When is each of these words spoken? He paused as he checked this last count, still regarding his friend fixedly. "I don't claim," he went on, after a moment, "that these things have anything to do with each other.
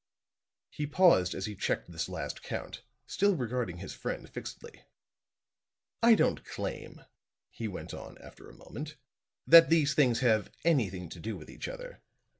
He 0.71 0.87
paused 0.87 1.35
as 1.35 1.45
he 1.45 1.55
checked 1.55 1.91
this 1.91 2.09
last 2.09 2.41
count, 2.41 2.81
still 3.05 3.35
regarding 3.35 3.77
his 3.77 3.93
friend 3.93 4.27
fixedly. 4.27 4.83
"I 6.01 6.15
don't 6.15 6.43
claim," 6.43 7.05
he 7.51 7.67
went 7.67 7.93
on, 7.93 8.17
after 8.17 8.49
a 8.49 8.55
moment, 8.57 8.95
"that 9.45 9.69
these 9.69 9.93
things 9.93 10.21
have 10.21 10.51
anything 10.65 11.07
to 11.09 11.19
do 11.19 11.37
with 11.37 11.51
each 11.51 11.67
other. 11.67 12.01